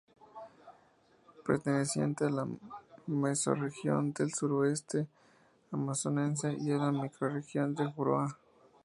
Perteneciente 1.45 2.25
a 2.25 2.31
la 2.31 2.47
mesorregión 3.05 4.13
del 4.13 4.33
Suroeste 4.33 5.05
Amazonense 5.71 6.57
y 6.59 6.71
a 6.71 6.77
la 6.77 6.91
microrregión 6.91 7.75
de 7.75 7.85
Juruá. 7.85 8.35